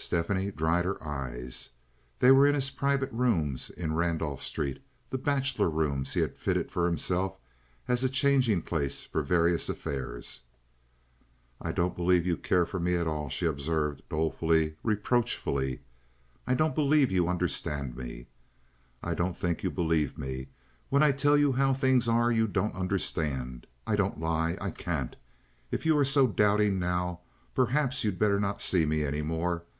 [0.00, 1.70] Stephanie dried her eyes.
[2.20, 6.70] They were in his private rooms in Randolph Street, the bachelor rooms he had fitted
[6.70, 7.36] for himself
[7.88, 10.42] as a changing place for various affairs.
[11.60, 15.80] "I don't believe you care for me at all," she observed, dolefully, reproachfully.
[16.46, 18.28] "I don't believe you understand me.
[19.02, 20.46] I don't think you believe me.
[20.90, 23.66] When I tell you how things are you don't understand.
[23.86, 24.56] I don't lie.
[24.60, 25.16] I can't.
[25.72, 27.18] If you are so doubting now,
[27.54, 29.64] perhaps you had better not see me any more.